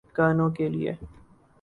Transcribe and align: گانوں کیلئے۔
گانوں 0.17 0.49
کیلئے۔ 0.55 0.93